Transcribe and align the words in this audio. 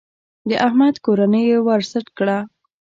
د 0.49 0.51
احمد 0.67 0.95
کورنۍ 1.05 1.43
يې 1.51 1.57
ور 1.65 1.81
سټ 1.91 2.07
کړه. 2.17 2.37